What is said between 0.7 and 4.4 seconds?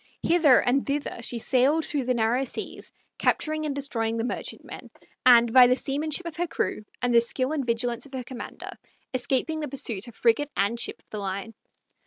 thither she sailed through the narrow seas, capturing and destroying the